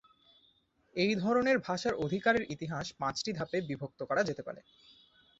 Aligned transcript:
এই 0.95 1.13
ধরনের 1.15 1.57
ভাষার 1.59 1.93
অধিকারের 2.05 2.43
ইতিহাস 2.51 2.85
পাঁচটি 2.99 3.31
ধাপে 3.33 3.57
বিভক্ত 3.69 3.99
করা 4.09 4.21
যেতে 4.23 4.41
পারে। 4.47 4.61